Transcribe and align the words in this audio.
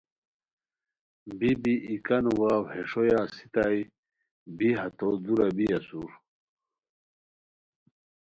بی 1.37 1.51
بی 1.63 1.73
ای 1.87 1.95
کانو 2.05 2.31
واؤ 2.39 2.63
ہے 2.71 2.81
ݰویا 2.89 3.19
اسیتائے 3.29 3.81
بی 4.57 4.69
ہتو 4.79 5.07
دورا 5.23 5.47
بی 5.55 5.65
اسور 5.77 6.11